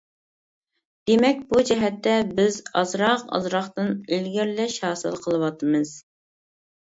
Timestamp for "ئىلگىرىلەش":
4.17-4.79